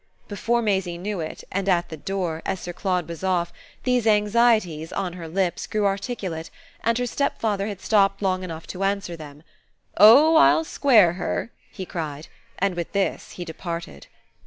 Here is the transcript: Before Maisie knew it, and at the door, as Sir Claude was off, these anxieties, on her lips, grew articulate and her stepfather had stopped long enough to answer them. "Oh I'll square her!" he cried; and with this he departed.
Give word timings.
Before 0.27 0.63
Maisie 0.63 0.97
knew 0.97 1.19
it, 1.19 1.43
and 1.51 1.69
at 1.69 1.89
the 1.89 1.95
door, 1.95 2.41
as 2.43 2.59
Sir 2.59 2.73
Claude 2.73 3.07
was 3.07 3.23
off, 3.23 3.53
these 3.83 4.07
anxieties, 4.07 4.91
on 4.91 5.13
her 5.13 5.27
lips, 5.27 5.67
grew 5.67 5.85
articulate 5.85 6.49
and 6.83 6.97
her 6.97 7.05
stepfather 7.05 7.67
had 7.67 7.81
stopped 7.81 8.19
long 8.19 8.41
enough 8.43 8.65
to 8.65 8.83
answer 8.83 9.15
them. 9.15 9.43
"Oh 9.97 10.37
I'll 10.37 10.63
square 10.63 11.13
her!" 11.13 11.51
he 11.71 11.85
cried; 11.85 12.29
and 12.57 12.73
with 12.73 12.93
this 12.93 13.33
he 13.33 13.45
departed. 13.45 14.07